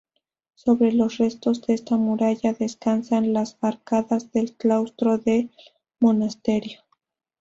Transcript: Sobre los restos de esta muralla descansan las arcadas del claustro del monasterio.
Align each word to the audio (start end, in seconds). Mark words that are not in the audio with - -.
Sobre 0.55 0.93
los 0.93 1.19
restos 1.19 1.61
de 1.67 1.75
esta 1.75 1.95
muralla 1.95 2.53
descansan 2.53 3.33
las 3.33 3.59
arcadas 3.61 4.31
del 4.31 4.53
claustro 4.55 5.19
del 5.19 5.51
monasterio. 5.99 6.81